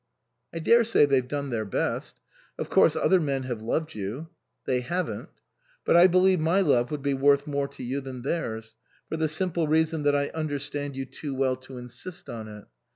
"I 0.51 0.57
daresay 0.57 1.05
they've 1.05 1.27
done 1.27 1.51
their 1.51 1.63
best. 1.63 2.19
Of 2.57 2.71
course, 2.71 2.95
other 2.95 3.19
men 3.19 3.43
have 3.43 3.61
loved 3.61 3.93
you 3.93 4.29
""They 4.65 4.79
haven't 4.79 5.29
""But 5.85 5.95
I 5.95 6.07
believe 6.07 6.39
my 6.39 6.59
love 6.61 6.89
would 6.89 7.03
be 7.03 7.13
worth 7.13 7.45
more 7.45 7.67
to 7.67 7.83
you 7.83 8.01
than 8.01 8.23
theirs, 8.23 8.75
for 9.09 9.15
the 9.17 9.27
simple 9.27 9.67
reason 9.67 10.01
that 10.01 10.15
I 10.15 10.29
understand 10.29 10.95
you 10.95 11.05
too 11.05 11.35
well 11.35 11.55
to 11.57 11.77
insist 11.77 12.31
on 12.31 12.47
it. 12.47 12.65